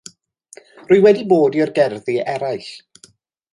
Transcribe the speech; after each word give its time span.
Rwy 0.91 1.03
wedi 1.03 1.27
bod 1.35 1.59
i'r 1.61 1.73
gerddi 1.77 2.19
eraill. 2.37 2.69